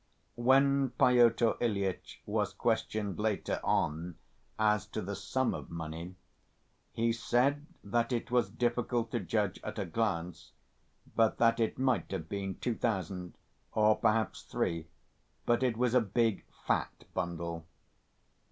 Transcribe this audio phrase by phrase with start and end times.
[0.41, 4.15] When Pyotr Ilyitch was questioned later on
[4.57, 6.15] as to the sum of money,
[6.91, 10.53] he said that it was difficult to judge at a glance,
[11.15, 13.35] but that it might have been two thousand,
[13.73, 14.87] or perhaps three,
[15.45, 17.67] but it was a big, "fat" bundle.